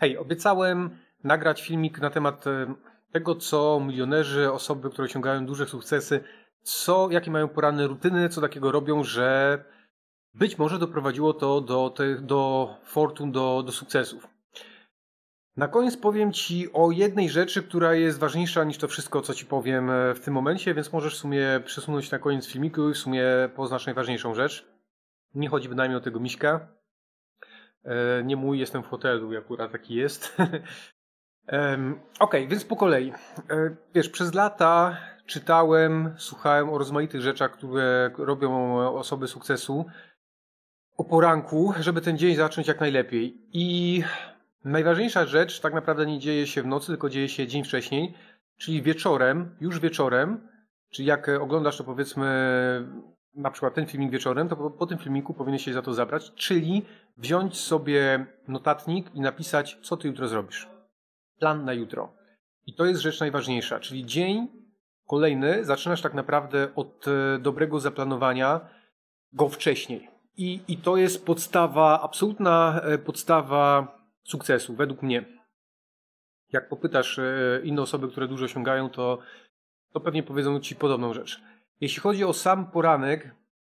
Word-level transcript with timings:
Hej, 0.00 0.18
obiecałem 0.18 0.90
nagrać 1.24 1.62
filmik 1.62 2.00
na 2.00 2.10
temat 2.10 2.46
e, 2.46 2.74
tego, 3.12 3.34
co 3.34 3.80
milionerzy, 3.86 4.52
osoby, 4.52 4.90
które 4.90 5.04
osiągają 5.04 5.46
duże 5.46 5.66
sukcesy, 5.66 6.24
co, 6.62 7.08
jakie 7.10 7.30
mają 7.30 7.48
poranne 7.48 7.86
rutyny, 7.86 8.28
co 8.28 8.40
takiego 8.40 8.72
robią, 8.72 9.04
że 9.04 9.58
być 10.34 10.58
może 10.58 10.78
doprowadziło 10.78 11.32
to 11.34 11.60
do, 11.60 11.90
tych, 11.90 12.24
do 12.24 12.70
fortun, 12.84 13.32
do, 13.32 13.62
do 13.66 13.72
sukcesów. 13.72 14.28
Na 15.56 15.68
koniec 15.68 15.96
powiem 15.96 16.32
Ci 16.32 16.72
o 16.72 16.90
jednej 16.90 17.28
rzeczy, 17.30 17.62
która 17.62 17.94
jest 17.94 18.18
ważniejsza 18.18 18.64
niż 18.64 18.78
to 18.78 18.88
wszystko, 18.88 19.22
co 19.22 19.34
Ci 19.34 19.46
powiem 19.46 19.90
e, 19.90 20.14
w 20.14 20.20
tym 20.20 20.34
momencie, 20.34 20.74
więc 20.74 20.92
możesz 20.92 21.14
w 21.14 21.18
sumie 21.18 21.60
przesunąć 21.64 22.10
na 22.10 22.18
koniec 22.18 22.46
filmiku 22.46 22.90
i 22.90 22.94
w 22.94 22.98
sumie 22.98 23.24
poznasz 23.56 23.86
najważniejszą 23.86 24.34
rzecz. 24.34 24.66
Nie 25.34 25.48
chodzi 25.48 25.68
bynajmniej 25.68 25.98
o 25.98 26.00
tego 26.00 26.20
miśka. 26.20 26.77
E, 27.84 28.24
nie 28.24 28.36
mój, 28.36 28.58
jestem 28.58 28.82
w 28.82 28.86
hotelu, 28.86 29.38
akurat 29.38 29.72
taki 29.72 29.94
jest. 29.94 30.36
Okej, 31.48 31.96
okay, 32.20 32.46
więc 32.46 32.64
po 32.64 32.76
kolei. 32.76 33.12
E, 33.50 33.76
wiesz, 33.94 34.08
przez 34.08 34.34
lata 34.34 34.96
czytałem, 35.26 36.14
słuchałem 36.16 36.70
o 36.70 36.78
rozmaitych 36.78 37.20
rzeczach, 37.20 37.52
które 37.52 38.10
robią 38.18 38.78
osoby 38.98 39.28
sukcesu 39.28 39.84
o 40.96 41.04
poranku, 41.04 41.74
żeby 41.80 42.00
ten 42.00 42.18
dzień 42.18 42.36
zacząć 42.36 42.68
jak 42.68 42.80
najlepiej. 42.80 43.40
I 43.52 44.02
najważniejsza 44.64 45.26
rzecz 45.26 45.60
tak 45.60 45.74
naprawdę 45.74 46.06
nie 46.06 46.18
dzieje 46.18 46.46
się 46.46 46.62
w 46.62 46.66
nocy, 46.66 46.86
tylko 46.86 47.10
dzieje 47.10 47.28
się 47.28 47.46
dzień 47.46 47.64
wcześniej, 47.64 48.14
czyli 48.56 48.82
wieczorem, 48.82 49.56
już 49.60 49.80
wieczorem, 49.80 50.48
czyli 50.90 51.08
jak 51.08 51.28
oglądasz 51.28 51.76
to 51.76 51.84
powiedzmy 51.84 52.28
na 53.34 53.50
przykład 53.50 53.74
ten 53.74 53.86
filmik 53.86 54.10
wieczorem, 54.10 54.48
to 54.48 54.56
po, 54.56 54.70
po 54.70 54.86
tym 54.86 54.98
filmiku 54.98 55.34
powinieneś 55.34 55.64
się 55.64 55.72
za 55.72 55.82
to 55.82 55.94
zabrać, 55.94 56.32
czyli 56.34 56.82
wziąć 57.16 57.56
sobie 57.60 58.26
notatnik 58.48 59.14
i 59.14 59.20
napisać, 59.20 59.78
co 59.82 59.96
ty 59.96 60.08
jutro 60.08 60.28
zrobisz. 60.28 60.68
Plan 61.38 61.64
na 61.64 61.72
jutro. 61.72 62.14
I 62.66 62.74
to 62.74 62.84
jest 62.84 63.00
rzecz 63.00 63.20
najważniejsza, 63.20 63.80
czyli 63.80 64.06
dzień 64.06 64.48
kolejny 65.06 65.64
zaczynasz 65.64 66.02
tak 66.02 66.14
naprawdę 66.14 66.74
od 66.74 67.08
e, 67.08 67.38
dobrego 67.38 67.80
zaplanowania 67.80 68.60
go 69.32 69.48
wcześniej. 69.48 70.08
I, 70.36 70.60
I 70.68 70.76
to 70.76 70.96
jest 70.96 71.26
podstawa, 71.26 72.00
absolutna 72.02 72.80
e, 72.80 72.98
podstawa 72.98 73.94
sukcesu, 74.24 74.74
według 74.74 75.02
mnie. 75.02 75.24
Jak 76.52 76.68
popytasz 76.68 77.18
e, 77.18 77.60
inne 77.64 77.82
osoby, 77.82 78.08
które 78.08 78.28
dużo 78.28 78.44
osiągają, 78.44 78.90
to, 78.90 79.18
to 79.92 80.00
pewnie 80.00 80.22
powiedzą 80.22 80.60
ci 80.60 80.76
podobną 80.76 81.14
rzecz. 81.14 81.40
Jeśli 81.80 82.00
chodzi 82.00 82.24
o 82.24 82.32
sam 82.32 82.70
poranek, 82.70 83.34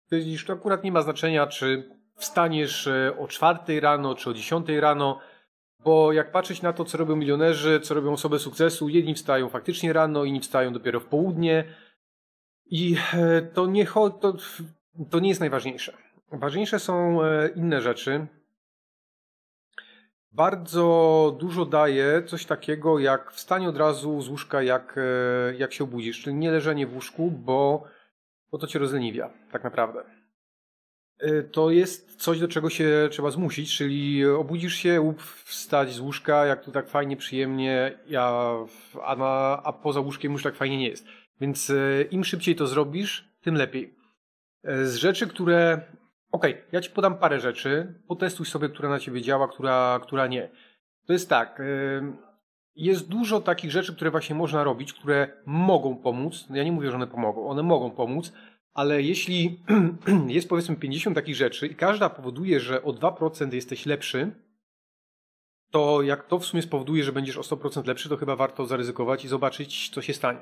to 0.09 0.15
widzisz, 0.15 0.45
to 0.45 0.53
akurat 0.53 0.83
nie 0.83 0.91
ma 0.91 1.01
znaczenia, 1.01 1.47
czy 1.47 1.89
wstaniesz 2.15 2.87
e, 2.87 3.17
o 3.19 3.27
czwartej 3.27 3.79
rano, 3.79 4.15
czy 4.15 4.29
o 4.29 4.33
dziesiątej 4.33 4.79
rano, 4.79 5.19
bo 5.79 6.13
jak 6.13 6.31
patrzeć 6.31 6.61
na 6.61 6.73
to, 6.73 6.85
co 6.85 6.97
robią 6.97 7.15
milionerzy, 7.15 7.79
co 7.79 7.93
robią 7.93 8.13
osoby 8.13 8.39
sukcesu, 8.39 8.89
jedni 8.89 9.15
wstają 9.15 9.49
faktycznie 9.49 9.93
rano, 9.93 10.23
inni 10.23 10.39
wstają 10.39 10.73
dopiero 10.73 10.99
w 10.99 11.05
południe 11.05 11.63
i 12.65 12.95
e, 13.13 13.41
to 13.41 13.67
nie, 13.67 13.85
to, 14.21 14.37
to 15.09 15.19
nie 15.19 15.29
jest 15.29 15.41
najważniejsze. 15.41 15.97
Ważniejsze 16.31 16.79
są 16.79 17.23
e, 17.23 17.49
inne 17.55 17.81
rzeczy. 17.81 18.27
Bardzo 20.33 21.37
dużo 21.39 21.65
daje 21.65 22.23
coś 22.25 22.45
takiego 22.45 22.99
jak 22.99 23.31
wstanie 23.31 23.69
od 23.69 23.77
razu 23.77 24.21
z 24.21 24.29
łóżka, 24.29 24.61
jak, 24.61 24.99
jak 25.57 25.73
się 25.73 25.83
obudzisz, 25.83 26.21
czyli 26.21 26.35
nie 26.35 26.51
leżenie 26.51 26.87
w 26.87 26.93
łóżku, 26.93 27.31
bo, 27.31 27.83
bo 28.51 28.57
to 28.57 28.67
cię 28.67 28.79
rozleniwia, 28.79 29.29
tak 29.51 29.63
naprawdę. 29.63 30.03
Y, 31.23 31.49
to 31.51 31.71
jest 31.71 32.15
coś, 32.15 32.39
do 32.39 32.47
czego 32.47 32.69
się 32.69 33.07
trzeba 33.11 33.31
zmusić, 33.31 33.77
czyli 33.77 34.25
obudzisz 34.25 34.73
się, 34.73 35.01
łup 35.01 35.21
wstać 35.21 35.93
z 35.93 35.99
łóżka, 35.99 36.45
jak 36.45 36.63
tu 36.63 36.71
tak 36.71 36.89
fajnie, 36.89 37.17
przyjemnie, 37.17 37.99
ja, 38.07 38.55
a, 39.03 39.15
na, 39.15 39.61
a 39.63 39.73
poza 39.73 39.99
łóżkiem 39.99 40.31
już 40.31 40.43
tak 40.43 40.55
fajnie 40.55 40.77
nie 40.77 40.89
jest. 40.89 41.05
Więc 41.41 41.69
y, 41.69 42.07
im 42.11 42.23
szybciej 42.23 42.55
to 42.55 42.67
zrobisz, 42.67 43.29
tym 43.41 43.55
lepiej. 43.55 43.95
Z 44.63 44.95
rzeczy, 44.95 45.27
które... 45.27 45.81
Okej, 46.33 46.53
okay, 46.53 46.65
ja 46.71 46.81
ci 46.81 46.89
podam 46.89 47.17
parę 47.17 47.39
rzeczy, 47.39 47.93
potestuj 48.07 48.45
sobie, 48.45 48.69
która 48.69 48.89
na 48.89 48.99
ciebie 48.99 49.21
działa, 49.21 49.47
która, 49.47 49.99
która 50.03 50.27
nie. 50.27 50.49
To 51.05 51.13
jest 51.13 51.29
tak, 51.29 51.61
jest 52.75 53.07
dużo 53.07 53.41
takich 53.41 53.71
rzeczy, 53.71 53.95
które 53.95 54.11
właśnie 54.11 54.35
można 54.35 54.63
robić, 54.63 54.93
które 54.93 55.27
mogą 55.45 55.95
pomóc. 55.95 56.45
Ja 56.49 56.63
nie 56.63 56.71
mówię, 56.71 56.89
że 56.89 56.95
one 56.95 57.07
pomogą, 57.07 57.47
one 57.47 57.63
mogą 57.63 57.91
pomóc, 57.91 58.33
ale 58.73 59.01
jeśli 59.01 59.59
jest 60.27 60.49
powiedzmy 60.49 60.75
50 60.75 61.15
takich 61.15 61.35
rzeczy 61.35 61.67
i 61.67 61.75
każda 61.75 62.09
powoduje, 62.09 62.59
że 62.59 62.83
o 62.83 62.91
2% 62.91 63.53
jesteś 63.53 63.85
lepszy, 63.85 64.31
to 65.71 66.01
jak 66.01 66.27
to 66.27 66.39
w 66.39 66.45
sumie 66.45 66.61
spowoduje, 66.63 67.03
że 67.03 67.11
będziesz 67.11 67.37
o 67.37 67.41
100% 67.41 67.87
lepszy, 67.87 68.09
to 68.09 68.17
chyba 68.17 68.35
warto 68.35 68.65
zaryzykować 68.65 69.25
i 69.25 69.27
zobaczyć, 69.27 69.89
co 69.89 70.01
się 70.01 70.13
stanie. 70.13 70.39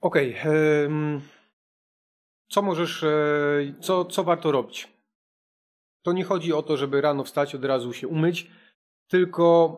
Okej. 0.00 0.40
Okay, 0.40 1.20
co 2.52 2.62
możesz, 2.62 3.02
e, 3.02 3.08
co, 3.80 4.04
co 4.04 4.24
warto 4.24 4.52
robić? 4.52 4.88
To 6.02 6.12
nie 6.12 6.24
chodzi 6.24 6.52
o 6.52 6.62
to, 6.62 6.76
żeby 6.76 7.00
rano 7.00 7.24
wstać, 7.24 7.54
od 7.54 7.64
razu 7.64 7.92
się 7.92 8.08
umyć, 8.08 8.50
tylko 9.08 9.76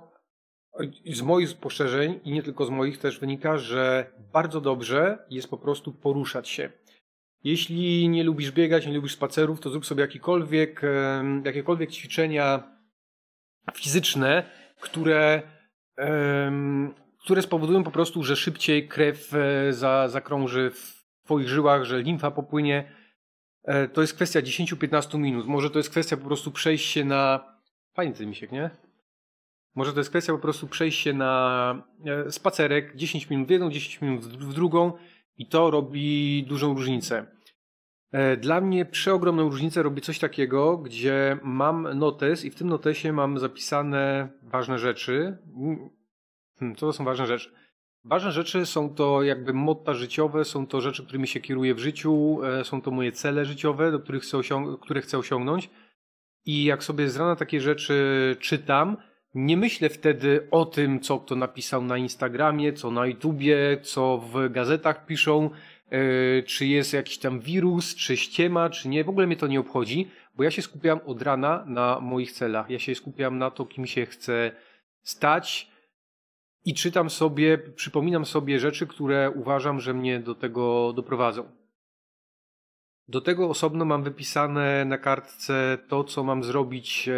z 1.06 1.22
moich 1.22 1.48
spostrzeżeń 1.48 2.20
i 2.24 2.32
nie 2.32 2.42
tylko 2.42 2.66
z 2.66 2.70
moich 2.70 2.98
też 2.98 3.18
wynika, 3.18 3.58
że 3.58 4.12
bardzo 4.32 4.60
dobrze 4.60 5.26
jest 5.30 5.48
po 5.48 5.58
prostu 5.58 5.92
poruszać 5.92 6.48
się. 6.48 6.70
Jeśli 7.44 8.08
nie 8.08 8.24
lubisz 8.24 8.52
biegać, 8.52 8.86
nie 8.86 8.94
lubisz 8.94 9.12
spacerów, 9.12 9.60
to 9.60 9.70
zrób 9.70 9.86
sobie 9.86 10.00
jakikolwiek, 10.00 10.82
jakiekolwiek 11.44 11.90
ćwiczenia 11.90 12.76
fizyczne, 13.74 14.50
które, 14.80 15.42
które 17.18 17.42
spowodują 17.42 17.84
po 17.84 17.90
prostu, 17.90 18.22
że 18.22 18.36
szybciej 18.36 18.88
krew 18.88 19.34
e, 19.34 19.72
za, 19.72 20.08
zakrąży 20.08 20.70
w 20.70 21.03
Twoich 21.24 21.48
żyłach, 21.48 21.84
że 21.84 22.02
limfa 22.02 22.30
popłynie. 22.30 22.92
E, 23.64 23.88
to 23.88 24.00
jest 24.00 24.14
kwestia 24.14 24.40
10-15 24.40 25.18
minut. 25.18 25.46
Może 25.46 25.70
to 25.70 25.78
jest 25.78 25.90
kwestia 25.90 26.16
po 26.16 26.24
prostu 26.26 26.50
przejść 26.50 27.04
na. 27.04 27.54
Fajny 27.94 28.14
ten 28.14 28.28
misiek, 28.28 28.52
nie? 28.52 28.70
Może 29.74 29.92
to 29.92 30.00
jest 30.00 30.10
kwestia 30.10 30.32
po 30.32 30.38
prostu 30.38 30.66
przejść 30.66 31.06
na 31.14 31.84
e, 32.06 32.32
spacerek 32.32 32.96
10 32.96 33.30
minut 33.30 33.48
w 33.48 33.50
jedną, 33.50 33.70
10 33.70 34.00
minut 34.00 34.24
w 34.24 34.54
drugą 34.54 34.92
i 35.36 35.48
to 35.48 35.70
robi 35.70 36.44
dużą 36.48 36.74
różnicę. 36.74 37.26
E, 38.12 38.36
dla 38.36 38.60
mnie 38.60 38.84
przeogromną 38.84 39.42
różnicę 39.48 39.82
robi 39.82 40.02
coś 40.02 40.18
takiego, 40.18 40.78
gdzie 40.78 41.38
mam 41.42 41.98
notes 41.98 42.44
i 42.44 42.50
w 42.50 42.54
tym 42.54 42.68
notesie 42.68 43.12
mam 43.12 43.38
zapisane 43.38 44.28
ważne 44.42 44.78
rzeczy. 44.78 45.38
Hmm, 46.58 46.76
co 46.76 46.86
to 46.86 46.92
są 46.92 47.04
ważne 47.04 47.26
rzeczy? 47.26 47.54
Ważne 48.04 48.32
rzeczy 48.32 48.66
są 48.66 48.94
to 48.94 49.22
jakby 49.22 49.52
motta 49.52 49.94
życiowe, 49.94 50.44
są 50.44 50.66
to 50.66 50.80
rzeczy, 50.80 51.04
którymi 51.04 51.28
się 51.28 51.40
kieruję 51.40 51.74
w 51.74 51.78
życiu, 51.78 52.38
e, 52.44 52.64
są 52.64 52.82
to 52.82 52.90
moje 52.90 53.12
cele 53.12 53.44
życiowe, 53.44 53.90
do 53.90 54.00
których 54.00 54.22
chcę 54.22 54.40
które 54.80 55.00
chcę 55.00 55.18
osiągnąć. 55.18 55.70
I 56.46 56.64
jak 56.64 56.84
sobie 56.84 57.08
z 57.08 57.16
rana 57.16 57.36
takie 57.36 57.60
rzeczy 57.60 57.96
czytam, 58.40 58.96
nie 59.34 59.56
myślę 59.56 59.88
wtedy 59.88 60.48
o 60.50 60.64
tym, 60.64 61.00
co 61.00 61.18
kto 61.18 61.36
napisał 61.36 61.84
na 61.84 61.98
Instagramie, 61.98 62.72
co 62.72 62.90
na 62.90 63.06
YouTubie, 63.06 63.80
co 63.82 64.18
w 64.18 64.52
gazetach 64.52 65.06
piszą, 65.06 65.50
yy, 65.90 66.42
czy 66.46 66.66
jest 66.66 66.92
jakiś 66.92 67.18
tam 67.18 67.40
wirus, 67.40 67.94
czy 67.94 68.16
ściema, 68.16 68.70
czy 68.70 68.88
nie. 68.88 69.04
W 69.04 69.08
ogóle 69.08 69.26
mnie 69.26 69.36
to 69.36 69.46
nie 69.46 69.60
obchodzi, 69.60 70.10
bo 70.36 70.44
ja 70.44 70.50
się 70.50 70.62
skupiam 70.62 71.00
od 71.06 71.22
rana 71.22 71.64
na 71.66 72.00
moich 72.00 72.32
celach. 72.32 72.70
Ja 72.70 72.78
się 72.78 72.94
skupiam 72.94 73.38
na 73.38 73.50
to, 73.50 73.66
kim 73.66 73.86
się 73.86 74.06
chcę 74.06 74.52
stać 75.02 75.73
i 76.64 76.74
czytam 76.74 77.10
sobie, 77.10 77.58
przypominam 77.58 78.26
sobie 78.26 78.58
rzeczy, 78.58 78.86
które 78.86 79.30
uważam, 79.30 79.80
że 79.80 79.94
mnie 79.94 80.20
do 80.20 80.34
tego 80.34 80.92
doprowadzą. 80.92 81.50
Do 83.08 83.20
tego 83.20 83.48
osobno 83.48 83.84
mam 83.84 84.02
wypisane 84.02 84.84
na 84.84 84.98
kartce 84.98 85.78
to, 85.88 86.04
co 86.04 86.24
mam 86.24 86.44
zrobić 86.44 87.08
e, 87.08 87.12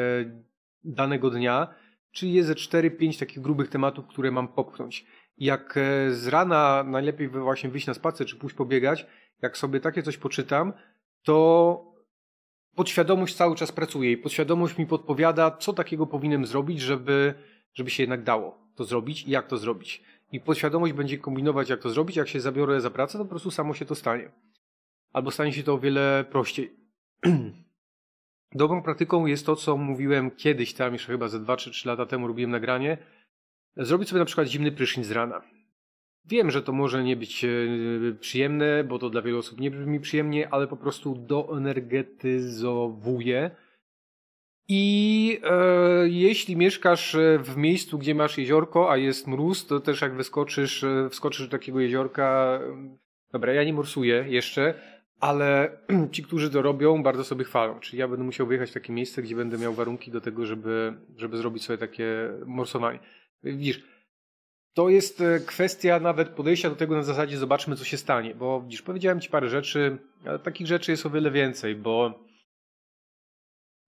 danego 0.85 1.31
dnia 1.31 1.75
Czyli 2.17 2.33
jest 2.33 2.49
ze 2.49 2.55
4-5 2.55 3.19
takich 3.19 3.41
grubych 3.41 3.69
tematów, 3.69 4.07
które 4.07 4.31
mam 4.31 4.49
popchnąć. 4.49 5.07
Jak 5.39 5.77
e, 5.77 6.13
z 6.13 6.27
rana 6.27 6.85
najlepiej 6.87 7.29
właśnie 7.29 7.71
wyjść 7.71 7.87
na 7.87 7.95
spacer 7.95 8.27
czy 8.27 8.37
pójść 8.37 8.57
pobiegać, 8.57 9.07
jak 9.43 9.57
sobie 9.57 9.81
takie 9.81 10.03
coś 10.03 10.17
poczytam, 10.17 10.73
to 11.23 11.97
podświadomość 12.75 13.35
cały 13.35 13.57
czas 13.57 13.73
pracuje 13.73 14.13
i 14.13 14.17
podświadomość 14.17 14.79
mi 14.79 14.87
podpowiada, 14.87 15.51
co 15.51 15.73
takiego 15.73 16.07
powinienem 16.07 16.47
zrobić, 16.47 16.81
żeby, 16.81 17.35
żeby 17.75 17.91
się 17.91 18.03
jednak 18.03 18.23
dało 18.23 18.66
to 18.77 18.85
zrobić 18.85 19.25
i 19.25 19.31
jak 19.31 19.47
to 19.47 19.59
zrobić. 19.59 20.03
I 20.33 20.41
podświadomość 20.41 20.93
będzie 20.93 21.19
kombinować, 21.19 21.69
jak 21.69 21.81
to 21.81 21.91
zrobić. 21.91 22.17
Jak 22.17 22.29
się 22.29 22.41
zabiorę 22.41 22.81
za 22.81 22.91
pracę, 22.91 23.19
to 23.19 23.25
po 23.25 23.31
prostu 23.31 23.51
samo 23.51 23.75
się 23.75 23.85
to 23.85 23.95
stanie. 23.95 24.31
Albo 25.13 25.31
stanie 25.31 25.53
się 25.53 25.63
to 25.63 25.75
o 25.75 25.79
wiele 25.79 26.25
prościej. 26.31 26.77
Dobrą 28.53 28.83
praktyką 28.83 29.27
jest 29.27 29.47
to, 29.47 29.57
co 29.57 29.77
mówiłem 29.77 30.31
kiedyś, 30.31 30.75
tam 30.75 30.93
jeszcze 30.93 31.13
chyba 31.13 31.29
ze 31.29 31.41
2 31.41 31.57
czy 31.57 31.71
3 31.71 31.89
lata 31.89 32.07
temu 32.07 32.27
robiłem 32.27 32.51
nagranie. 32.51 32.99
Zrobić 33.77 34.09
sobie 34.09 34.19
na 34.19 34.25
przykład 34.25 34.49
zimny 34.49 34.73
prysznic 34.73 35.07
z 35.07 35.11
rana. 35.11 35.43
Wiem, 36.25 36.51
że 36.51 36.63
to 36.63 36.73
może 36.73 37.05
nie 37.05 37.17
być 37.17 37.45
e, 37.45 37.49
przyjemne, 38.21 38.85
bo 38.85 38.99
to 38.99 39.11
dla 39.11 39.23
wielu 39.23 39.39
osób 39.39 39.61
nie 39.61 39.71
brzmi 39.71 40.01
przyjemnie, 40.01 40.55
ale 40.55 40.67
po 40.67 40.77
prostu 40.77 41.15
doenergetyzowuje. 41.15 43.51
I 44.69 45.41
e, 45.45 46.09
jeśli 46.09 46.57
mieszkasz 46.57 47.17
w 47.41 47.57
miejscu, 47.57 47.99
gdzie 47.99 48.15
masz 48.15 48.39
jeziorko, 48.39 48.91
a 48.91 48.97
jest 48.97 49.27
mróz, 49.27 49.67
to 49.67 49.81
też 49.81 50.01
jak 50.01 50.15
wyskoczysz, 50.15 50.85
e, 50.85 51.09
wskoczysz 51.11 51.47
do 51.47 51.59
takiego 51.59 51.81
jeziorka. 51.81 52.61
Dobra, 53.33 53.53
ja 53.53 53.65
nie 53.65 53.73
morsuję 53.73 54.25
jeszcze, 54.29 54.75
ale 55.21 55.79
ci, 56.13 56.23
którzy 56.23 56.51
to 56.51 56.63
robią, 56.63 57.03
bardzo 57.03 57.25
sobie 57.25 57.45
chwalą. 57.45 57.81
Czyli 57.81 57.99
ja 57.99 58.09
będę 58.09 58.25
musiał 58.25 58.47
wyjechać 58.47 58.71
w 58.71 58.75
takie 58.75 58.93
miejsce, 58.93 59.23
gdzie 59.23 59.37
będę 59.37 59.59
miał 59.59 59.75
warunki 59.75 60.11
do 60.11 60.21
tego, 60.21 60.47
żeby, 60.47 60.95
żeby 61.17 61.37
zrobić 61.37 61.65
sobie 61.65 61.79
takie 61.79 62.07
morsowanie. 62.47 62.99
Widzisz, 63.43 63.83
to 64.75 64.89
jest 64.89 65.21
e, 65.21 65.41
kwestia 65.41 66.01
nawet 66.01 66.29
podejścia 66.29 66.71
do 66.71 66.77
tego 66.77 66.97
na 66.97 67.03
zasadzie 67.03 67.39
zobaczmy, 67.39 67.77
co 67.77 67.85
się 67.85 67.97
stanie. 67.97 68.35
Bo 68.35 68.61
widzisz, 68.61 68.83
powiedziałem 68.83 69.21
ci 69.21 69.31
parę 69.31 69.49
rzeczy, 69.49 69.99
ale 70.25 70.39
takich 70.39 70.67
rzeczy 70.67 70.91
jest 70.91 71.07
o 71.07 71.11
wiele 71.11 71.31
więcej, 71.31 71.75
bo 71.75 72.07
e, 72.07 72.36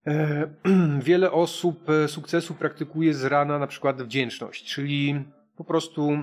wiele 0.99 1.31
osób 1.31 1.89
e, 1.89 2.07
sukcesu 2.07 2.53
praktykuje 2.53 3.13
z 3.13 3.23
rana 3.23 3.59
na 3.59 3.67
przykład 3.67 4.01
wdzięczność, 4.01 4.65
czyli 4.65 5.23
po 5.55 5.63
prostu 5.63 6.17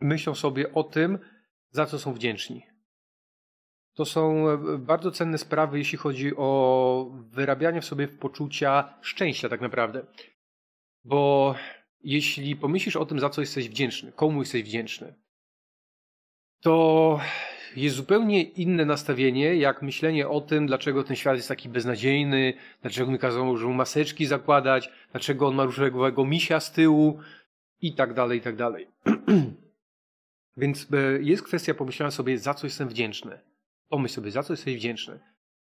myślą 0.00 0.34
sobie 0.34 0.74
o 0.74 0.84
tym, 0.84 1.18
za 1.70 1.86
co 1.86 1.98
są 1.98 2.14
wdzięczni. 2.14 2.66
To 3.94 4.04
są 4.04 4.44
bardzo 4.78 5.10
cenne 5.10 5.38
sprawy, 5.38 5.78
jeśli 5.78 5.98
chodzi 5.98 6.36
o 6.36 7.10
wyrabianie 7.30 7.80
w 7.80 7.84
sobie 7.84 8.08
poczucia 8.08 8.98
szczęścia, 9.02 9.48
tak 9.48 9.60
naprawdę. 9.60 10.06
Bo 11.04 11.54
jeśli 12.00 12.56
pomyślisz 12.56 12.96
o 12.96 13.06
tym, 13.06 13.20
za 13.20 13.30
co 13.30 13.40
jesteś 13.40 13.68
wdzięczny, 13.68 14.12
komu 14.12 14.40
jesteś 14.40 14.62
wdzięczny, 14.62 15.14
to 16.60 17.20
jest 17.76 17.96
zupełnie 17.96 18.42
inne 18.42 18.84
nastawienie, 18.84 19.56
jak 19.56 19.82
myślenie 19.82 20.28
o 20.28 20.40
tym, 20.40 20.66
dlaczego 20.66 21.04
ten 21.04 21.16
świat 21.16 21.36
jest 21.36 21.48
taki 21.48 21.68
beznadziejny, 21.68 22.54
dlaczego 22.82 23.10
mi 23.10 23.18
kazał 23.18 23.44
mu 23.44 23.72
maseczki 23.72 24.26
zakładać, 24.26 24.90
dlaczego 25.12 25.48
on 25.48 25.54
ma 25.54 25.64
różowego 25.64 26.24
misia 26.24 26.60
z 26.60 26.72
tyłu 26.72 27.18
i 27.80 27.94
tak 27.94 28.14
dalej, 28.14 28.38
i 28.38 28.42
tak 28.42 28.56
dalej. 28.56 28.88
Więc 30.56 30.88
e, 30.92 31.22
jest 31.22 31.42
kwestia 31.42 31.74
pomyślenia 31.74 32.10
sobie, 32.10 32.38
za 32.38 32.54
co 32.54 32.66
jestem 32.66 32.88
wdzięczny. 32.88 33.38
Pomyśl 33.88 34.14
sobie, 34.14 34.30
za 34.30 34.42
co 34.42 34.52
jesteś 34.52 34.76
wdzięczny. 34.76 35.20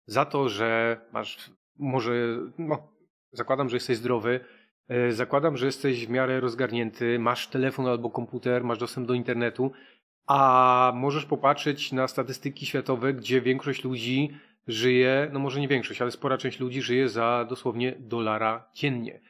Za 0.06 0.24
to, 0.24 0.48
że 0.48 1.00
masz, 1.12 1.50
może, 1.78 2.12
no, 2.58 2.92
zakładam, 3.32 3.68
że 3.68 3.76
jesteś 3.76 3.96
zdrowy, 3.96 4.40
E, 4.88 5.12
zakładam, 5.12 5.56
że 5.56 5.66
jesteś 5.66 6.06
w 6.06 6.10
miarę 6.10 6.40
rozgarnięty, 6.40 7.18
masz 7.18 7.48
telefon 7.48 7.86
albo 7.86 8.10
komputer, 8.10 8.64
masz 8.64 8.78
dostęp 8.78 9.06
do 9.06 9.14
internetu, 9.14 9.72
a 10.26 10.92
możesz 10.94 11.24
popatrzeć 11.24 11.92
na 11.92 12.08
statystyki 12.08 12.66
światowe, 12.66 13.14
gdzie 13.14 13.40
większość 13.40 13.84
ludzi 13.84 14.38
żyje, 14.66 15.30
no 15.32 15.38
może 15.38 15.60
nie 15.60 15.68
większość, 15.68 16.02
ale 16.02 16.10
spora 16.10 16.38
część 16.38 16.60
ludzi 16.60 16.82
żyje 16.82 17.08
za 17.08 17.46
dosłownie 17.48 17.94
dolara 17.98 18.70
dziennie. 18.74 19.20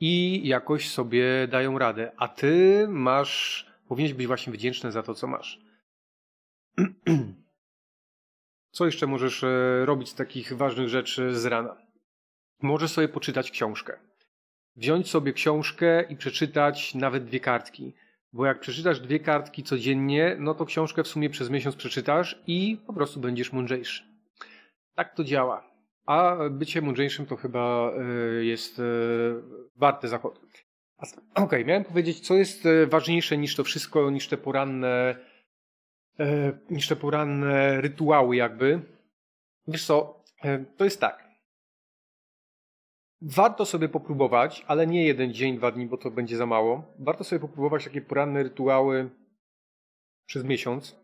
I 0.00 0.42
jakoś 0.48 0.90
sobie 0.90 1.48
dają 1.48 1.78
radę. 1.78 2.12
A 2.16 2.28
ty 2.28 2.86
masz, 2.88 3.66
powinieneś 3.88 4.14
być 4.14 4.26
właśnie 4.26 4.52
wdzięczny 4.52 4.92
za 4.92 5.02
to, 5.02 5.14
co 5.14 5.26
masz. 5.26 5.60
Co 8.70 8.86
jeszcze 8.86 9.06
możesz 9.06 9.44
e, 9.44 9.82
robić 9.86 10.08
z 10.08 10.14
takich 10.14 10.52
ważnych 10.52 10.88
rzeczy 10.88 11.38
z 11.38 11.46
rana? 11.46 11.76
Możesz 12.62 12.90
sobie 12.90 13.08
poczytać 13.08 13.50
książkę 13.50 13.98
wziąć 14.76 15.10
sobie 15.10 15.32
książkę 15.32 16.02
i 16.02 16.16
przeczytać 16.16 16.94
nawet 16.94 17.24
dwie 17.24 17.40
kartki. 17.40 17.94
Bo 18.36 18.46
jak 18.46 18.60
przeczytasz 18.60 19.00
dwie 19.00 19.20
kartki 19.20 19.62
codziennie, 19.62 20.36
no 20.38 20.54
to 20.54 20.64
książkę 20.64 21.02
w 21.02 21.08
sumie 21.08 21.30
przez 21.30 21.50
miesiąc 21.50 21.76
przeczytasz 21.76 22.42
i 22.46 22.80
po 22.86 22.92
prostu 22.92 23.20
będziesz 23.20 23.52
mądrzejszy. 23.52 24.02
Tak 24.94 25.14
to 25.14 25.24
działa. 25.24 25.70
A 26.06 26.36
bycie 26.50 26.82
mądrzejszym 26.82 27.26
to 27.26 27.36
chyba 27.36 27.92
e, 27.92 28.04
jest 28.44 28.78
e, 28.78 28.82
warte 29.76 30.08
zachodu. 30.08 30.40
Okej, 30.98 31.44
okay, 31.44 31.64
miałem 31.64 31.84
powiedzieć, 31.84 32.20
co 32.20 32.34
jest 32.34 32.66
e, 32.66 32.86
ważniejsze 32.86 33.38
niż 33.38 33.56
to 33.56 33.64
wszystko, 33.64 34.10
niż 34.10 34.28
te 34.28 34.36
poranne, 34.36 35.16
niż 36.70 36.88
te 36.88 36.96
poranne 36.96 37.80
rytuały 37.80 38.36
jakby. 38.36 38.80
Wiesz 39.68 39.86
co, 39.86 40.24
to 40.76 40.84
jest 40.84 41.00
tak. 41.00 41.25
Warto 43.22 43.66
sobie 43.66 43.88
popróbować, 43.88 44.64
ale 44.66 44.86
nie 44.86 45.06
jeden 45.06 45.34
dzień, 45.34 45.56
dwa 45.56 45.70
dni, 45.70 45.86
bo 45.86 45.96
to 45.96 46.10
będzie 46.10 46.36
za 46.36 46.46
mało. 46.46 46.94
Warto 46.98 47.24
sobie 47.24 47.40
popróbować 47.40 47.84
takie 47.84 48.00
poranne 48.00 48.42
rytuały 48.42 49.10
przez 50.26 50.44
miesiąc. 50.44 50.96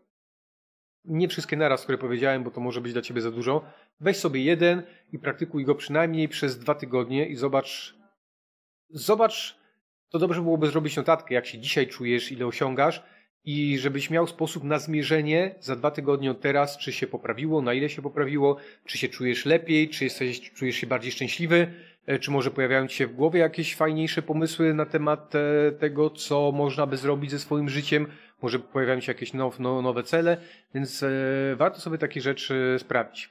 Nie 1.05 1.27
wszystkie 1.27 1.57
naraz, 1.57 1.83
które 1.83 1.97
powiedziałem, 1.97 2.43
bo 2.43 2.51
to 2.51 2.61
może 2.61 2.81
być 2.81 2.93
dla 2.93 3.01
ciebie 3.01 3.21
za 3.21 3.31
dużo. 3.31 3.65
Weź 3.99 4.17
sobie 4.17 4.43
jeden 4.43 4.83
i 5.11 5.19
praktykuj 5.19 5.65
go 5.65 5.75
przynajmniej 5.75 6.29
przez 6.29 6.59
dwa 6.59 6.75
tygodnie 6.75 7.27
i 7.27 7.35
zobacz. 7.35 7.95
Zobacz, 8.89 9.57
to 10.09 10.19
dobrze 10.19 10.41
byłoby 10.41 10.67
zrobić 10.67 10.95
notatkę, 10.95 11.33
jak 11.33 11.45
się 11.45 11.59
dzisiaj 11.59 11.87
czujesz, 11.87 12.31
ile 12.31 12.45
osiągasz 12.45 13.03
i 13.45 13.77
żebyś 13.79 14.09
miał 14.09 14.27
sposób 14.27 14.63
na 14.63 14.79
zmierzenie 14.79 15.55
za 15.59 15.75
dwa 15.75 15.91
tygodnie 15.91 16.31
od 16.31 16.41
teraz, 16.41 16.77
czy 16.77 16.91
się 16.91 17.07
poprawiło, 17.07 17.61
na 17.61 17.73
ile 17.73 17.89
się 17.89 18.01
poprawiło, 18.01 18.57
czy 18.85 18.97
się 18.97 19.09
czujesz 19.09 19.45
lepiej, 19.45 19.89
czy 19.89 20.03
jesteś, 20.03 20.51
czujesz 20.51 20.75
się 20.75 20.87
bardziej 20.87 21.11
szczęśliwy, 21.11 21.73
czy 22.21 22.31
może 22.31 22.51
pojawiają 22.51 22.87
ci 22.87 22.95
się 22.95 23.07
w 23.07 23.15
głowie 23.15 23.39
jakieś 23.39 23.75
fajniejsze 23.75 24.21
pomysły 24.21 24.73
na 24.73 24.85
temat 24.85 25.33
e, 25.35 25.71
tego, 25.71 26.09
co 26.09 26.51
można 26.51 26.87
by 26.87 26.97
zrobić 26.97 27.31
ze 27.31 27.39
swoim 27.39 27.69
życiem, 27.69 28.07
może 28.41 28.59
pojawiają 28.59 28.99
się 28.99 29.11
jakieś 29.11 29.33
now, 29.33 29.59
no, 29.59 29.81
nowe 29.81 30.03
cele, 30.03 30.37
więc 30.73 31.03
e, 31.03 31.09
warto 31.55 31.79
sobie 31.79 31.97
takie 31.97 32.21
rzeczy 32.21 32.75
sprawdzić. 32.79 33.29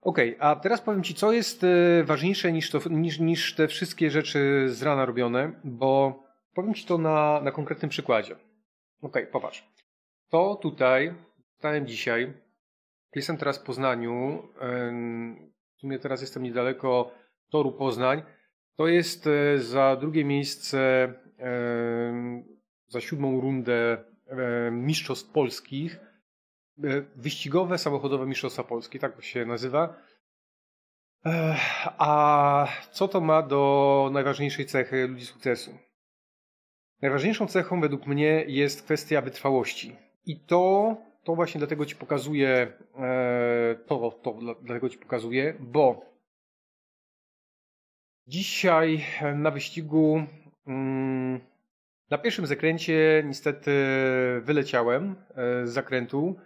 Okay, 0.00 0.36
a 0.38 0.56
teraz 0.56 0.80
powiem 0.80 1.02
Ci, 1.02 1.14
co 1.14 1.32
jest 1.32 1.66
ważniejsze 2.04 2.52
niż, 2.52 2.70
to, 2.70 2.80
niż, 2.90 3.18
niż 3.18 3.54
te 3.54 3.68
wszystkie 3.68 4.10
rzeczy 4.10 4.64
z 4.68 4.82
rana 4.82 5.04
robione, 5.04 5.52
bo 5.64 6.22
powiem 6.54 6.74
Ci 6.74 6.86
to 6.86 6.98
na, 6.98 7.40
na 7.44 7.50
konkretnym 7.50 7.88
przykładzie. 7.88 8.34
Okej, 8.34 9.22
okay, 9.22 9.26
popatrz. 9.26 9.64
To 10.30 10.58
tutaj, 10.62 11.14
stałem 11.58 11.86
dzisiaj, 11.86 12.32
jestem 13.14 13.36
teraz 13.36 13.58
w 13.58 13.62
Poznaniu, 13.62 14.42
w 15.76 15.80
sumie 15.80 15.98
teraz 15.98 16.20
jestem 16.20 16.42
niedaleko 16.42 17.12
toru 17.50 17.72
Poznań. 17.72 18.22
To 18.76 18.88
jest 18.88 19.26
e, 19.26 19.58
za 19.58 19.96
drugie 19.96 20.24
miejsce, 20.24 21.12
za 22.88 23.00
siódmą 23.00 23.40
rundę 23.40 24.04
Mistrzostw 24.70 25.32
Polskich. 25.32 26.00
E, 26.84 27.02
wyścigowe, 27.16 27.78
samochodowe 27.78 28.26
Mistrzostwa 28.26 28.64
Polskie, 28.64 28.98
tak 28.98 29.22
się 29.24 29.46
nazywa. 29.46 29.94
A 31.98 32.68
co 32.90 33.08
to 33.08 33.20
ma 33.20 33.42
do 33.42 34.10
najważniejszej 34.12 34.66
cechy 34.66 35.06
ludzi 35.06 35.26
sukcesu? 35.26 35.78
Najważniejszą 37.02 37.46
cechą 37.46 37.80
według 37.80 38.06
mnie 38.06 38.44
jest 38.46 38.82
kwestia 38.82 39.20
wytrwałości. 39.20 39.96
I 40.26 40.40
to, 40.40 40.96
to 41.24 41.34
właśnie 41.34 41.58
dlatego 41.58 41.86
Ci 41.86 41.96
pokazuję, 41.96 42.72
e, 42.98 43.76
to, 43.86 44.10
to 44.22 44.38
dlatego 44.62 44.88
Ci 44.88 44.98
pokazuję, 44.98 45.54
bo 45.60 46.10
dzisiaj 48.30 49.04
na 49.34 49.50
wyścigu 49.50 50.22
mm, 50.66 51.40
na 52.10 52.18
pierwszym 52.18 52.46
zakręcie 52.46 53.22
niestety 53.26 53.72
wyleciałem 54.42 55.14
e, 55.30 55.66
z 55.66 55.70
zakrętu, 55.70 56.36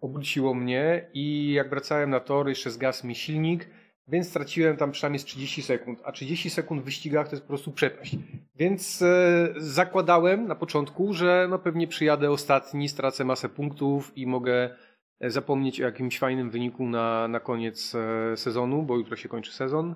obróciło 0.00 0.54
mnie 0.54 1.10
i 1.14 1.52
jak 1.52 1.70
wracałem 1.70 2.10
na 2.10 2.20
tor 2.20 2.48
jeszcze 2.48 2.70
zgasł 2.70 3.06
mi 3.06 3.14
silnik 3.14 3.68
więc 4.08 4.28
straciłem 4.28 4.76
tam 4.76 4.92
przynajmniej 4.92 5.18
z 5.18 5.24
30 5.24 5.62
sekund, 5.62 6.00
a 6.04 6.12
30 6.12 6.50
sekund 6.50 6.82
w 6.82 6.84
wyścigach 6.84 7.28
to 7.28 7.34
jest 7.34 7.42
po 7.42 7.48
prostu 7.48 7.72
przepaść. 7.72 8.16
Więc 8.54 9.02
e, 9.02 9.48
zakładałem 9.56 10.46
na 10.46 10.54
początku, 10.54 11.12
że 11.12 11.46
no 11.50 11.58
pewnie 11.58 11.86
przyjadę 11.86 12.30
ostatni, 12.30 12.88
stracę 12.88 13.24
masę 13.24 13.48
punktów 13.48 14.12
i 14.16 14.26
mogę 14.26 14.76
e, 15.20 15.30
zapomnieć 15.30 15.80
o 15.80 15.84
jakimś 15.84 16.18
fajnym 16.18 16.50
wyniku 16.50 16.86
na, 16.86 17.28
na 17.28 17.40
koniec 17.40 17.94
e, 17.94 18.36
sezonu, 18.36 18.82
bo 18.82 18.96
jutro 18.96 19.16
się 19.16 19.28
kończy 19.28 19.52
sezon. 19.52 19.94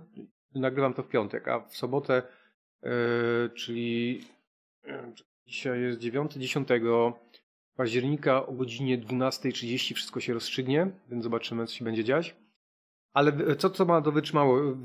Nagrywam 0.61 0.95
to 0.95 1.03
w 1.03 1.09
piątek, 1.09 1.49
a 1.49 1.61
w 1.61 1.77
sobotę, 1.77 2.23
e, 2.83 2.91
czyli 3.55 4.21
dzisiaj 5.47 5.81
jest 5.81 5.99
9, 5.99 6.33
10 6.33 6.69
października 7.77 8.47
o 8.47 8.53
godzinie 8.53 8.99
12.30 8.99 9.95
wszystko 9.95 10.21
się 10.21 10.35
rozstrzygnie, 10.35 10.91
więc 11.09 11.25
zobaczymy, 11.25 11.67
co 11.67 11.75
się 11.75 11.85
będzie 11.85 12.05
dziać. 12.05 12.37
Ale 13.13 13.57
co 13.57 13.71
to 13.71 13.85
ma 13.85 14.01
do 14.01 14.13
wytrzymałości, 14.13 14.81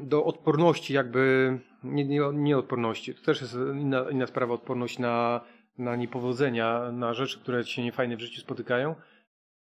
do 0.00 0.24
odporności 0.24 0.94
jakby, 0.94 1.58
nie, 1.84 2.04
nie, 2.04 2.20
nie 2.32 2.58
odporności, 2.58 3.14
to 3.14 3.24
też 3.24 3.40
jest 3.40 3.54
inna, 3.54 4.10
inna 4.10 4.26
sprawa, 4.26 4.54
odporność 4.54 4.98
na, 4.98 5.40
na 5.78 5.96
niepowodzenia, 5.96 6.92
na 6.92 7.14
rzeczy, 7.14 7.40
które 7.40 7.64
ci 7.64 7.74
się 7.74 7.82
niefajnie 7.82 8.16
w 8.16 8.20
życiu 8.20 8.40
spotykają. 8.40 8.94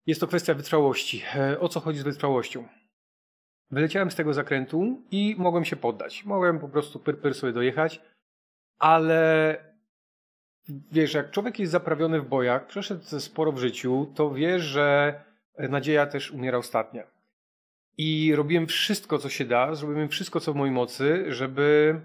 Jest 0.05 0.21
to 0.21 0.27
kwestia 0.27 0.53
wytrwałości. 0.53 1.23
E, 1.35 1.59
o 1.59 1.69
co 1.69 1.79
chodzi 1.79 1.99
z 1.99 2.03
wytrwałością? 2.03 2.67
Wyleciałem 3.71 4.11
z 4.11 4.15
tego 4.15 4.33
zakrętu 4.33 5.01
i 5.11 5.35
mogłem 5.37 5.65
się 5.65 5.75
poddać. 5.75 6.25
Mogłem 6.25 6.59
po 6.59 6.69
prostu 6.69 6.99
pyr, 6.99 7.19
pyr 7.19 7.33
sobie 7.33 7.53
dojechać, 7.53 8.01
ale 8.79 9.57
wiesz, 10.91 11.13
jak 11.13 11.31
człowiek 11.31 11.59
jest 11.59 11.71
zaprawiony 11.71 12.21
w 12.21 12.27
bojach, 12.27 12.67
przeszedł 12.67 13.19
sporo 13.19 13.51
w 13.51 13.59
życiu, 13.59 14.11
to 14.15 14.31
wie, 14.31 14.59
że 14.59 15.23
nadzieja 15.57 16.05
też 16.05 16.31
umiera 16.31 16.57
ostatnia. 16.57 17.03
I 17.97 18.35
robiłem 18.35 18.67
wszystko, 18.67 19.17
co 19.17 19.29
się 19.29 19.45
da, 19.45 19.75
zrobiłem 19.75 20.09
wszystko, 20.09 20.39
co 20.39 20.53
w 20.53 20.55
mojej 20.55 20.73
mocy, 20.73 21.25
żeby 21.33 21.99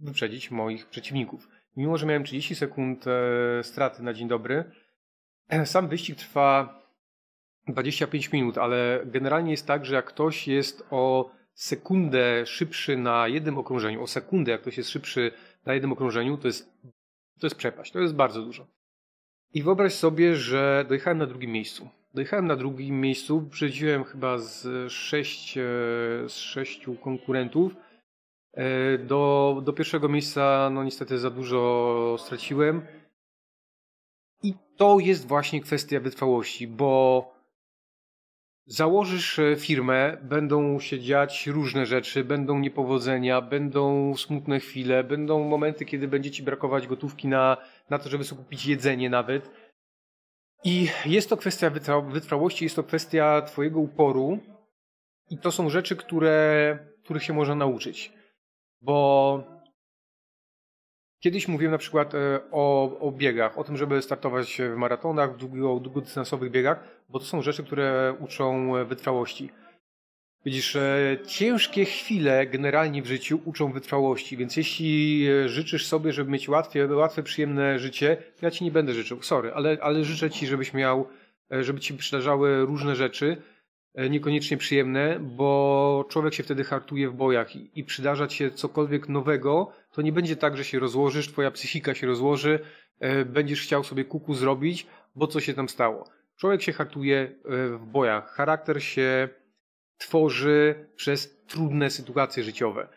wyprzedzić 0.00 0.50
moich 0.50 0.86
przeciwników. 0.86 1.48
Mimo, 1.76 1.96
że 1.96 2.06
miałem 2.06 2.24
30 2.24 2.54
sekund 2.54 3.04
e, 3.06 3.62
straty 3.62 4.02
na 4.02 4.14
dzień 4.14 4.28
dobry, 4.28 4.64
sam 5.64 5.88
wyścig 5.88 6.16
trwa 6.16 6.82
25 7.68 8.32
minut, 8.32 8.58
ale 8.58 9.02
generalnie 9.06 9.50
jest 9.50 9.66
tak, 9.66 9.84
że 9.84 9.94
jak 9.94 10.04
ktoś 10.04 10.48
jest 10.48 10.86
o 10.90 11.30
sekundę 11.54 12.46
szybszy 12.46 12.96
na 12.96 13.28
jednym 13.28 13.58
okrążeniu, 13.58 14.02
o 14.02 14.06
sekundę 14.06 14.52
jak 14.52 14.60
ktoś 14.60 14.76
jest 14.76 14.90
szybszy 14.90 15.32
na 15.66 15.74
jednym 15.74 15.92
okrążeniu, 15.92 16.36
to 16.36 16.46
jest, 16.46 16.72
to 17.40 17.46
jest 17.46 17.56
przepaść, 17.56 17.92
to 17.92 18.00
jest 18.00 18.14
bardzo 18.14 18.42
dużo. 18.42 18.66
I 19.54 19.62
wyobraź 19.62 19.94
sobie, 19.94 20.34
że 20.34 20.84
dojechałem 20.88 21.18
na 21.18 21.26
drugim 21.26 21.50
miejscu. 21.50 21.88
Dojechałem 22.14 22.46
na 22.46 22.56
drugim 22.56 23.00
miejscu, 23.00 23.40
wyprzedziłem 23.40 24.04
chyba 24.04 24.38
z, 24.38 24.92
sześć, 24.92 25.58
e, 25.58 25.62
z 26.28 26.34
sześciu 26.34 26.94
konkurentów. 26.94 27.76
E, 28.52 28.98
do, 28.98 29.62
do 29.64 29.72
pierwszego 29.72 30.08
miejsca, 30.08 30.70
no 30.72 30.84
niestety 30.84 31.18
za 31.18 31.30
dużo 31.30 32.16
straciłem. 32.18 32.86
I 34.42 34.54
to 34.76 34.98
jest 34.98 35.26
właśnie 35.28 35.60
kwestia 35.60 36.00
wytrwałości, 36.00 36.66
bo 36.68 37.35
założysz 38.66 39.38
e, 39.38 39.56
firmę, 39.56 40.16
będą 40.22 40.80
się 40.80 41.00
dziać 41.00 41.46
różne 41.46 41.86
rzeczy, 41.86 42.24
będą 42.24 42.58
niepowodzenia, 42.58 43.40
będą 43.40 44.14
smutne 44.16 44.60
chwile, 44.60 45.04
będą 45.04 45.44
momenty, 45.48 45.84
kiedy 45.84 46.08
będzie 46.08 46.30
ci 46.30 46.42
brakować 46.42 46.86
gotówki 46.86 47.28
na, 47.28 47.56
na 47.90 47.98
to, 47.98 48.08
żeby 48.08 48.24
sobie 48.24 48.42
kupić 48.42 48.66
jedzenie 48.66 49.10
nawet. 49.10 49.50
I 50.64 50.88
jest 51.06 51.30
to 51.30 51.36
kwestia 51.36 51.70
wytrwa 51.70 52.00
wytrwałości, 52.00 52.64
jest 52.64 52.76
to 52.76 52.82
kwestia 52.82 53.42
twojego 53.42 53.80
uporu 53.80 54.38
i 55.30 55.38
to 55.38 55.52
są 55.52 55.70
rzeczy, 55.70 55.96
które, 55.96 56.78
których 57.04 57.22
się 57.22 57.32
można 57.32 57.54
nauczyć. 57.54 58.12
Bo 58.80 59.55
Kiedyś 61.26 61.48
mówiłem 61.48 61.72
na 61.72 61.78
przykład 61.78 62.14
e, 62.14 62.40
o, 62.50 62.98
o 63.00 63.12
biegach, 63.12 63.58
o 63.58 63.64
tym, 63.64 63.76
żeby 63.76 64.02
startować 64.02 64.58
w 64.74 64.76
maratonach, 64.76 65.34
w 65.34 65.36
długo, 65.36 65.80
długodystansowych 65.80 66.50
biegach, 66.50 66.84
bo 67.08 67.18
to 67.18 67.24
są 67.24 67.42
rzeczy, 67.42 67.64
które 67.64 68.14
uczą 68.20 68.72
wytrwałości. 68.84 69.50
Widzisz, 70.44 70.76
e, 70.76 71.18
ciężkie 71.26 71.84
chwile 71.84 72.46
generalnie 72.46 73.02
w 73.02 73.06
życiu 73.06 73.40
uczą 73.44 73.72
wytrwałości, 73.72 74.36
więc 74.36 74.56
jeśli 74.56 75.26
e, 75.28 75.48
życzysz 75.48 75.86
sobie, 75.86 76.12
żeby 76.12 76.30
mieć 76.30 76.48
łatwe, 76.48 76.86
łatwe 76.86 77.22
przyjemne 77.22 77.78
życie, 77.78 78.16
ja 78.42 78.50
ci 78.50 78.64
nie 78.64 78.70
będę 78.70 78.92
życzył, 78.92 79.22
sorry, 79.22 79.52
ale, 79.54 79.78
ale 79.80 80.04
życzę 80.04 80.30
ci, 80.30 80.46
żebyś 80.46 80.74
miał, 80.74 81.06
żeby 81.50 81.80
ci 81.80 81.94
przydarzały 81.94 82.66
różne 82.66 82.96
rzeczy, 82.96 83.36
E, 83.36 83.55
niekoniecznie 83.96 84.56
przyjemne, 84.56 85.20
bo 85.20 86.04
człowiek 86.08 86.34
się 86.34 86.42
wtedy 86.42 86.64
hartuje 86.64 87.08
w 87.08 87.14
bojach 87.14 87.56
i, 87.56 87.70
i 87.74 87.84
przydarza 87.84 88.28
się 88.28 88.50
cokolwiek 88.50 89.08
nowego, 89.08 89.72
to 89.92 90.02
nie 90.02 90.12
będzie 90.12 90.36
tak, 90.36 90.56
że 90.56 90.64
się 90.64 90.78
rozłożysz, 90.78 91.28
twoja 91.28 91.50
psychika 91.50 91.94
się 91.94 92.06
rozłoży, 92.06 92.60
e, 93.00 93.24
będziesz 93.24 93.62
chciał 93.62 93.84
sobie 93.84 94.04
kuku 94.04 94.34
zrobić, 94.34 94.86
bo 95.14 95.26
co 95.26 95.40
się 95.40 95.54
tam 95.54 95.68
stało. 95.68 96.08
Człowiek 96.36 96.62
się 96.62 96.72
hartuje 96.72 97.18
e, 97.18 97.68
w 97.68 97.86
bojach, 97.86 98.30
charakter 98.30 98.82
się 98.82 99.28
tworzy 99.98 100.74
przez 100.96 101.44
trudne 101.46 101.90
sytuacje 101.90 102.42
życiowe. 102.42 102.88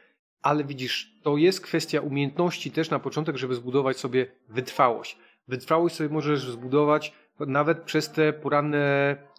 Ale 0.42 0.64
widzisz, 0.64 1.20
to 1.24 1.38
jest 1.38 1.62
kwestia 1.62 2.02
umiejętności 2.02 2.72
też 2.72 2.90
na 2.90 3.00
początek, 3.00 3.38
żeby 3.38 3.56
zbudować 3.56 3.98
sobie 3.98 4.26
wytrwałość. 4.50 5.18
Wytrwałość 5.48 5.96
sobie 5.96 6.10
możesz 6.10 6.52
zbudować 6.52 7.14
nawet 7.40 7.80
przez 7.82 8.12
te 8.12 8.34
poranne 8.34 9.18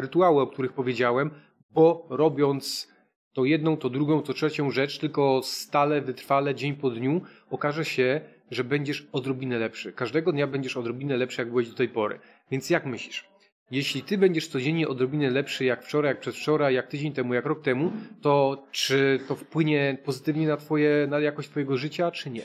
rytuały, 0.00 0.42
o 0.42 0.46
których 0.46 0.72
powiedziałem, 0.72 1.30
bo 1.70 2.06
robiąc 2.10 2.94
to 3.32 3.44
jedną, 3.44 3.76
to 3.76 3.90
drugą, 3.90 4.22
to 4.22 4.32
trzecią 4.32 4.70
rzecz, 4.70 4.98
tylko 4.98 5.40
stale, 5.44 6.00
wytrwale, 6.00 6.54
dzień 6.54 6.76
po 6.76 6.90
dniu, 6.90 7.20
okaże 7.50 7.84
się, 7.84 8.20
że 8.50 8.64
będziesz 8.64 9.08
odrobinę 9.12 9.58
lepszy. 9.58 9.92
Każdego 9.92 10.32
dnia 10.32 10.46
będziesz 10.46 10.76
odrobinę 10.76 11.16
lepszy, 11.16 11.40
jak 11.40 11.50
byłeś 11.50 11.68
do 11.68 11.74
tej 11.74 11.88
pory. 11.88 12.18
Więc 12.50 12.70
jak 12.70 12.86
myślisz? 12.86 13.28
Jeśli 13.70 14.02
ty 14.02 14.18
będziesz 14.18 14.48
codziennie 14.48 14.88
odrobinę 14.88 15.30
lepszy 15.30 15.64
jak 15.64 15.84
wczoraj, 15.84 16.10
jak 16.10 16.20
przedwczoraj, 16.20 16.74
jak 16.74 16.86
tydzień 16.86 17.12
temu, 17.12 17.34
jak 17.34 17.46
rok 17.46 17.62
temu, 17.62 17.92
to 18.22 18.64
czy 18.70 19.20
to 19.28 19.34
wpłynie 19.34 19.98
pozytywnie 20.04 20.48
na, 20.48 20.56
twoje, 20.56 21.06
na 21.10 21.20
jakość 21.20 21.48
twojego 21.48 21.76
życia, 21.76 22.10
czy 22.10 22.30
nie? 22.30 22.42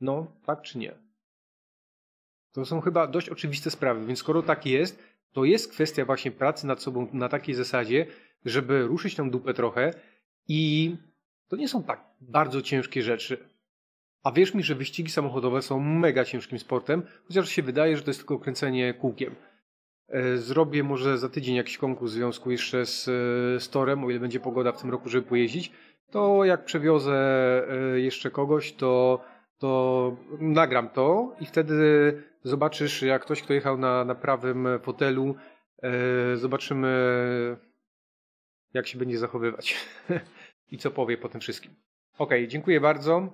No, 0.00 0.26
tak 0.46 0.62
czy 0.62 0.78
nie? 0.78 1.03
To 2.54 2.64
są 2.64 2.80
chyba 2.80 3.06
dość 3.06 3.28
oczywiste 3.28 3.70
sprawy, 3.70 4.06
więc 4.06 4.18
skoro 4.18 4.42
tak 4.42 4.66
jest, 4.66 5.02
to 5.32 5.44
jest 5.44 5.70
kwestia 5.70 6.04
właśnie 6.04 6.30
pracy 6.30 6.66
nad 6.66 6.82
sobą 6.82 7.08
na 7.12 7.28
takiej 7.28 7.54
zasadzie, 7.54 8.06
żeby 8.44 8.82
ruszyć 8.86 9.14
tam 9.14 9.30
dupę 9.30 9.54
trochę 9.54 9.90
i 10.48 10.96
to 11.48 11.56
nie 11.56 11.68
są 11.68 11.82
tak 11.82 12.04
bardzo 12.20 12.62
ciężkie 12.62 13.02
rzeczy. 13.02 13.48
A 14.22 14.32
wierz 14.32 14.54
mi, 14.54 14.62
że 14.62 14.74
wyścigi 14.74 15.10
samochodowe 15.10 15.62
są 15.62 15.80
mega 15.80 16.24
ciężkim 16.24 16.58
sportem, 16.58 17.02
chociaż 17.28 17.48
się 17.48 17.62
wydaje, 17.62 17.96
że 17.96 18.02
to 18.02 18.10
jest 18.10 18.20
tylko 18.20 18.38
kręcenie 18.38 18.94
kółkiem. 18.94 19.34
E, 20.08 20.36
zrobię 20.38 20.82
może 20.82 21.18
za 21.18 21.28
tydzień 21.28 21.54
jakiś 21.54 21.78
konkurs 21.78 22.12
w 22.12 22.14
związku 22.14 22.50
jeszcze 22.50 22.86
z, 22.86 23.04
z 23.62 23.70
torem, 23.70 24.04
o 24.04 24.10
ile 24.10 24.20
będzie 24.20 24.40
pogoda 24.40 24.72
w 24.72 24.80
tym 24.80 24.90
roku, 24.90 25.08
żeby 25.08 25.26
pojeździć. 25.26 25.72
To 26.10 26.44
jak 26.44 26.64
przewiozę 26.64 27.12
e, 27.68 28.00
jeszcze 28.00 28.30
kogoś, 28.30 28.72
to, 28.72 29.20
to 29.64 30.16
nagram 30.40 30.88
to 30.88 31.36
i 31.40 31.46
wtedy 31.46 31.74
Zobaczysz, 32.44 33.02
jak 33.02 33.22
ktoś, 33.22 33.42
kto 33.42 33.52
jechał 33.52 33.78
na, 33.78 34.04
na 34.04 34.14
prawym 34.14 34.68
fotelu, 34.82 35.34
e, 35.82 36.36
zobaczymy, 36.36 36.88
jak 38.74 38.86
się 38.86 38.98
będzie 38.98 39.18
zachowywać 39.18 39.76
i 40.72 40.78
co 40.78 40.90
powie 40.90 41.18
po 41.18 41.28
tym 41.28 41.40
wszystkim. 41.40 41.74
Ok, 42.18 42.30
dziękuję 42.48 42.80
bardzo. 42.80 43.28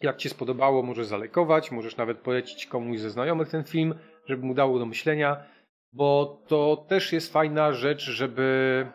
Jak 0.00 0.16
Ci 0.16 0.28
spodobało, 0.28 0.82
możesz 0.82 1.06
zalajkować, 1.06 1.70
możesz 1.70 1.96
nawet 1.96 2.18
polecić 2.18 2.66
komuś 2.66 2.98
ze 2.98 3.10
znajomych 3.10 3.48
ten 3.48 3.64
film, 3.64 3.94
żeby 4.26 4.46
mu 4.46 4.54
dało 4.54 4.78
do 4.78 4.86
myślenia, 4.86 5.44
bo 5.92 6.42
to 6.46 6.86
też 6.88 7.12
jest 7.12 7.32
fajna 7.32 7.72
rzecz, 7.72 8.02
żeby 8.10 8.86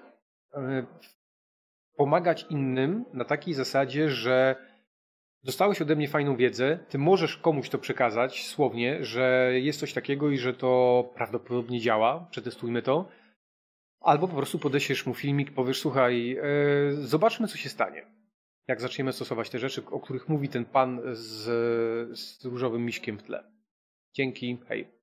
e, 0.53 0.85
pomagać 1.95 2.45
innym 2.49 3.05
na 3.13 3.25
takiej 3.25 3.53
zasadzie, 3.53 4.09
że 4.09 4.55
Dostałeś 5.43 5.81
ode 5.81 5.95
mnie 5.95 6.07
fajną 6.07 6.35
wiedzę, 6.35 6.79
ty 6.89 6.97
możesz 6.97 7.37
komuś 7.37 7.69
to 7.69 7.77
przekazać 7.77 8.47
słownie, 8.47 9.05
że 9.05 9.51
jest 9.53 9.79
coś 9.79 9.93
takiego 9.93 10.29
i 10.29 10.37
że 10.37 10.53
to 10.53 11.03
prawdopodobnie 11.15 11.79
działa, 11.79 12.27
przetestujmy 12.31 12.81
to. 12.81 13.09
Albo 13.99 14.27
po 14.27 14.35
prostu 14.35 14.59
podesiesz 14.59 15.05
mu 15.05 15.13
filmik, 15.13 15.51
powiesz, 15.51 15.79
słuchaj, 15.79 16.27
yy, 16.27 16.93
zobaczmy 16.93 17.47
co 17.47 17.57
się 17.57 17.69
stanie. 17.69 18.05
Jak 18.67 18.81
zaczniemy 18.81 19.13
stosować 19.13 19.49
te 19.49 19.59
rzeczy, 19.59 19.85
o 19.85 19.99
których 19.99 20.29
mówi 20.29 20.49
ten 20.49 20.65
pan 20.65 21.01
z, 21.11 22.19
z 22.19 22.45
różowym 22.45 22.85
miśkiem 22.85 23.17
w 23.17 23.23
tle. 23.23 23.43
Dzięki, 24.13 24.57
hej. 24.67 25.02